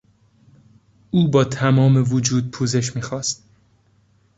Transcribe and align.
او 1.11 1.31
با 1.31 1.43
تمام 1.43 2.03
وجود 2.13 2.51
پوزش 2.51 2.95
میخواست. 2.95 3.43